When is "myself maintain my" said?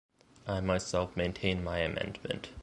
0.61-1.77